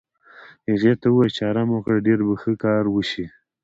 هغې 0.69 0.93
ته 1.01 1.07
ووایې 1.09 1.33
چې 1.35 1.41
ارام 1.49 1.69
وکړه، 1.71 2.05
ډېر 2.07 2.19
به 2.27 2.35
ښه 2.41 2.51
کار 2.63 2.83
وشي. 2.89 3.25